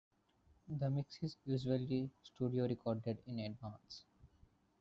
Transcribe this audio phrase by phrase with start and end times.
[0.67, 4.03] The mix is usually studio-recorded in advance.